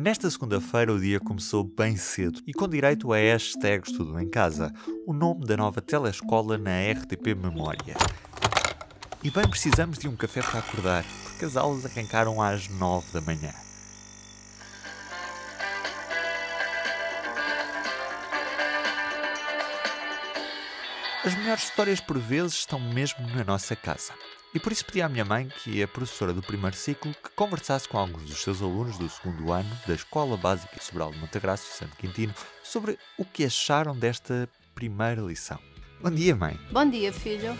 [0.00, 4.72] Nesta segunda-feira o dia começou bem cedo e com direito a hashtags Tudo em Casa,
[5.04, 7.96] o nome da nova telescola na RTP Memória.
[9.24, 13.20] E bem precisamos de um café para acordar, porque as aulas arrancaram às nove da
[13.20, 13.52] manhã.
[21.28, 24.14] As melhores histórias por vezes estão mesmo na nossa casa.
[24.54, 27.86] E por isso pedi à minha mãe, que é professora do primeiro ciclo, que conversasse
[27.86, 31.66] com alguns dos seus alunos do segundo ano da Escola Básica de Sobral de Montagraço,
[31.66, 35.58] Santo Quintino, sobre o que acharam desta primeira lição.
[36.00, 36.58] Bom dia, mãe.
[36.72, 37.54] Bom dia, filho.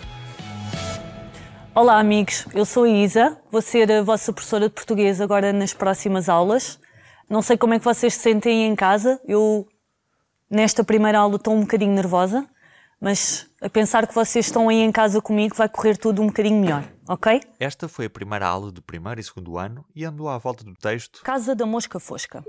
[1.74, 2.46] Olá, amigos.
[2.54, 3.38] Eu sou a Isa.
[3.52, 6.80] Vou ser a vossa professora de português agora nas próximas aulas.
[7.28, 9.20] Não sei como é que vocês se sentem em casa.
[9.28, 9.68] Eu,
[10.50, 12.48] nesta primeira aula, estou um bocadinho nervosa
[13.00, 16.60] mas a pensar que vocês estão aí em casa comigo vai correr tudo um bocadinho
[16.60, 17.40] melhor, ok?
[17.58, 20.74] Esta foi a primeira aula do primeiro e segundo ano e andou à volta do
[20.74, 22.44] texto Casa da Mosca Fosca.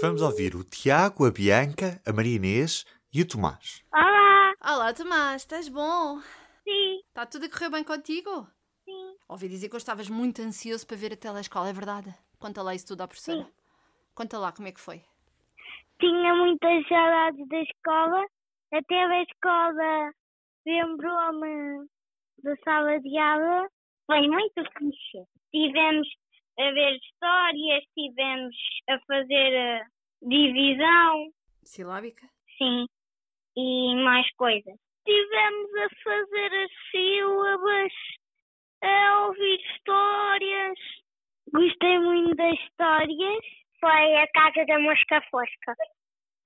[0.00, 3.82] Vamos ouvir o Tiago, a Bianca, a Maria Inês e o Tomás.
[3.92, 4.52] Olá!
[4.62, 6.20] Olá, Tomás, estás bom?
[6.64, 7.00] Sim.
[7.08, 8.46] Está tudo a correr bem contigo?
[8.84, 9.14] Sim.
[9.28, 12.14] Ouvi dizer que estavas muito ansioso para ver a telescola, é verdade?
[12.38, 13.44] Conta lá isso tudo à professora.
[13.44, 13.52] Sim.
[14.14, 15.02] Conta lá como é que foi.
[16.00, 18.26] Tinha muitas saudades da escola
[18.72, 20.12] até a escola
[20.66, 21.86] lembrou-me
[22.42, 23.68] da sala de aula.
[24.06, 25.24] Foi muito fixe.
[25.52, 26.08] Tivemos
[26.58, 28.56] a ver histórias, tivemos
[28.88, 29.86] a fazer a
[30.22, 31.30] divisão,
[31.62, 32.26] Silábica?
[32.56, 32.86] sim,
[33.56, 34.74] e mais coisas.
[35.04, 37.92] Tivemos a fazer as sílabas,
[38.82, 40.78] a ouvir histórias.
[41.52, 43.44] Gostei muito das histórias.
[43.78, 45.74] Foi a Casa da Mosca Fosca.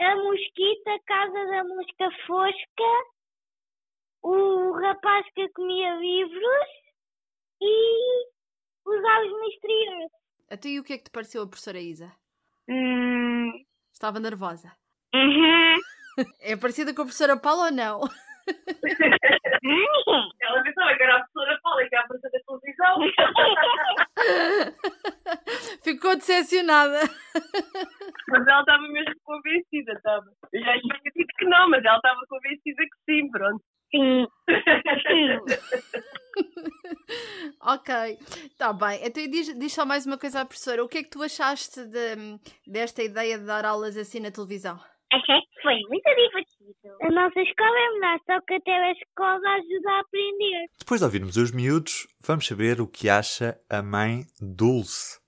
[0.01, 2.93] A Mosquita, a Casa da Mosca Fosca,
[4.23, 6.69] o rapaz que comia livros
[7.61, 8.27] e
[8.87, 10.11] os olhos misteriosos.
[10.51, 12.11] Até e o que é que te pareceu a professora Isa?
[12.69, 13.53] Hum.
[13.93, 14.73] Estava nervosa.
[15.15, 15.77] Uhum.
[16.41, 18.01] É parecida com a professora Paula ou não?
[20.43, 22.99] Ela pensava que era a professora Paula, que é a professora da televisão.
[25.83, 27.01] Ficou decepcionada.
[28.31, 30.27] Mas ela estava mesmo convencida, estava.
[30.53, 33.63] Eu já tinha dito que não, mas ela estava convencida que sim, pronto.
[33.91, 34.27] Sim.
[37.63, 39.01] ok, está bem.
[39.05, 40.85] Então diz, diz só mais uma coisa à professora.
[40.85, 44.79] O que é que tu achaste de- desta ideia de dar aulas assim na televisão?
[45.13, 46.97] Achei que foi muito divertido.
[47.03, 50.67] A nossa escola é melhor, só que até a escola ajuda a aprender.
[50.79, 55.20] Depois de ouvirmos os miúdos, vamos saber o que acha a mãe Dulce.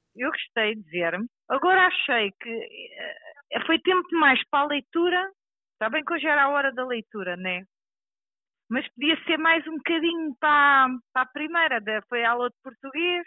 [0.52, 1.18] Gostei de ver.
[1.48, 5.30] Agora achei que eh, foi tempo demais para a leitura.
[5.74, 7.62] Está bem que hoje era a hora da leitura, né?
[8.70, 11.80] Mas podia ser mais um bocadinho para, para a primeira.
[12.08, 13.26] Foi a aula de português.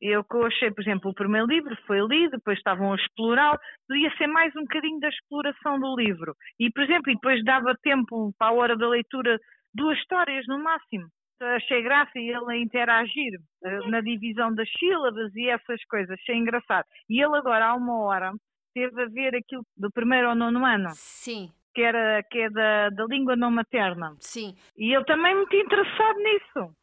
[0.00, 3.58] Eu que achei, por exemplo, o primeiro livro foi lido, depois estavam a explorar.
[3.88, 6.34] Podia ser mais um bocadinho da exploração do livro.
[6.58, 9.38] E, por exemplo, e depois dava tempo para a hora da leitura
[9.72, 11.08] duas histórias no máximo.
[11.40, 16.86] Achei graça ele a interagir eh, na divisão das sílabas e essas coisas, achei engraçado.
[17.08, 18.32] E ele agora, há uma hora,
[18.72, 22.90] teve a ver aquilo do primeiro ao nono ano, Sim, que, era, que é da,
[22.90, 24.16] da língua não materna.
[24.20, 24.54] sim.
[24.76, 26.74] E ele também muito interessado nisso.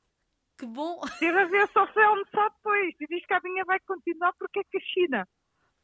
[0.60, 1.00] Que bom.
[1.18, 2.94] Teve a ver só foi almoçar depois.
[3.00, 5.28] E diz que a minha vai continuar porque é que a China.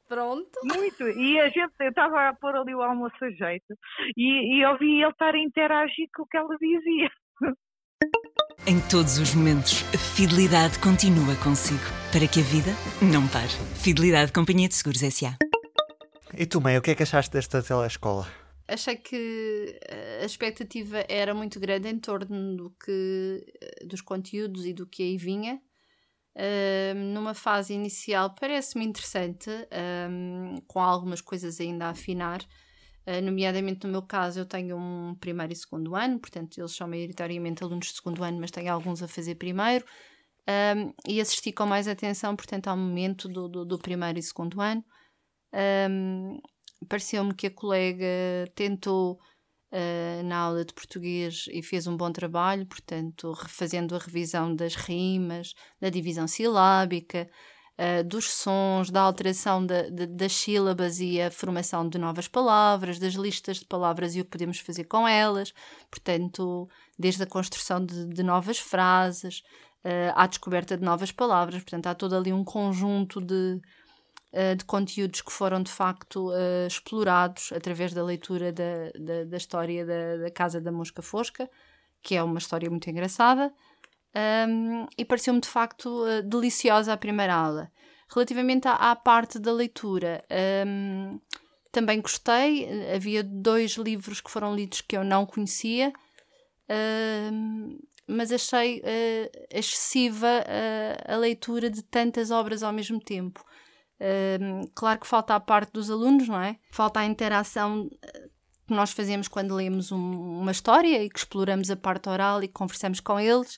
[0.07, 0.51] Pronto.
[0.63, 1.07] Muito.
[1.09, 3.75] E a gente, eu estava a pôr ali o almoço a jeito
[4.15, 7.09] e, e ouvi ele estar a interagir com o que ela dizia.
[8.69, 11.79] Em todos os momentos, a fidelidade continua consigo.
[12.11, 13.47] Para que a vida não pare.
[13.81, 15.37] Fidelidade Companhia de Seguros S.A.
[16.37, 18.27] E tu, mãe, o que é que achaste desta telescola?
[18.67, 24.65] Achei que eh, a expectativa era muito grande em torno do que, eh, dos conteúdos
[24.65, 25.61] e do que aí vinha.
[27.13, 32.41] Numa fase inicial parece-me interessante, ahm, com algumas coisas ainda a afinar.
[33.09, 36.87] Ah, nomeadamente no meu caso, eu tenho um primeiro e segundo ano, portanto, eles são
[36.89, 39.85] maioritariamente alunos de segundo ano, mas tenho alguns a fazer primeiro.
[40.47, 44.61] Ahm, e assisti com mais atenção, portanto, ao momento do, do, do primeiro e segundo
[44.61, 44.83] ano.
[45.53, 46.39] Ahm,
[46.89, 48.05] pareceu-me que a colega
[48.55, 49.19] tentou
[49.71, 54.75] uh, na aula de português e fez um bom trabalho, portanto, refazendo a revisão das
[54.75, 57.29] rimas, da divisão silábica,
[57.77, 62.99] uh, dos sons, da alteração da- da- das sílabas e a formação de novas palavras,
[62.99, 65.53] das listas de palavras e o que podemos fazer com elas,
[65.89, 69.43] portanto, desde a construção de, de novas frases,
[69.85, 73.59] uh, à descoberta de novas palavras, portanto, há todo ali um conjunto de
[74.33, 79.37] eh, de conteúdos que foram de facto eh, explorados através da leitura da, da, da
[79.37, 81.49] história da, da Casa da Mosca Fosca,
[82.03, 83.53] que é uma história muito engraçada,
[84.15, 87.71] um, e pareceu-me de facto eh, deliciosa a primeira aula.
[88.09, 90.23] Relativamente à, à parte da leitura,
[90.65, 91.19] um,
[91.71, 92.67] também gostei.
[92.95, 95.93] Havia dois livros que foram lidos que eu não conhecia,
[98.07, 103.43] mas achei uh, excessiva uh, a leitura de tantas obras ao mesmo tempo.
[104.73, 106.57] Claro que falta a parte dos alunos, não é?
[106.71, 107.89] Falta a interação
[108.67, 112.47] que nós fazemos quando lemos um, uma história e que exploramos a parte oral e
[112.47, 113.57] conversamos com eles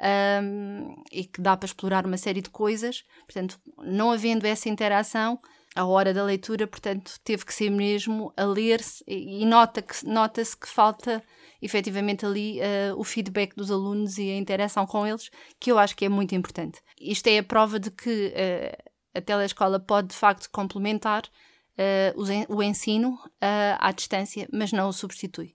[0.00, 3.04] um, e que dá para explorar uma série de coisas.
[3.26, 5.38] Portanto, não havendo essa interação,
[5.74, 10.42] a hora da leitura, portanto, teve que ser mesmo a ler-se e, e nota-se nota
[10.42, 11.22] que falta
[11.60, 15.96] efetivamente ali uh, o feedback dos alunos e a interação com eles, que eu acho
[15.96, 16.80] que é muito importante.
[17.00, 22.62] Isto é a prova de que uh, a telescola pode de facto complementar uh, o
[22.62, 25.54] ensino à distância, mas não o substitui.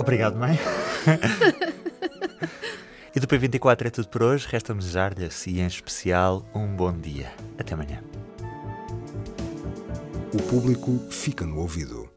[0.00, 0.56] Obrigado, mãe.
[3.28, 4.48] do P24 é tudo por hoje.
[4.48, 7.30] Resta-me desejar-lhe, e em especial, um bom dia.
[7.58, 8.02] Até amanhã.
[10.32, 12.07] O público fica no ouvido.